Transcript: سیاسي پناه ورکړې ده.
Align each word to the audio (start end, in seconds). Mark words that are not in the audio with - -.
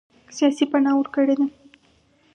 سیاسي 0.35 0.65
پناه 0.71 0.95
ورکړې 0.97 1.35
ده. 1.39 1.45